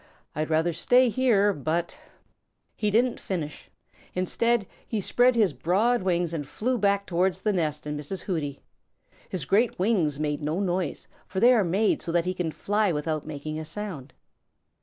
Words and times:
I'd 0.33 0.49
rather 0.49 0.73
stay 0.73 1.09
here, 1.09 1.53
but" 1.53 1.95
He 2.75 2.89
didn't 2.89 3.19
finish. 3.19 3.69
Instead, 4.15 4.65
he 4.87 4.99
spread 4.99 5.35
his 5.35 5.53
broad 5.53 6.01
wings 6.01 6.33
and 6.33 6.47
flew 6.47 6.79
back 6.79 7.05
towards 7.05 7.41
the 7.41 7.53
nest 7.53 7.85
and 7.85 7.99
Mrs. 7.99 8.21
Hooty. 8.23 8.61
His 9.29 9.45
great 9.45 9.77
wings 9.77 10.19
made 10.19 10.41
no 10.41 10.59
noise, 10.59 11.07
for 11.27 11.39
they 11.39 11.53
are 11.53 11.63
made 11.63 12.01
so 12.01 12.11
that 12.13 12.25
he 12.25 12.33
can 12.33 12.49
fly 12.51 12.91
without 12.91 13.27
making 13.27 13.59
a 13.59 13.63
sound. 13.63 14.11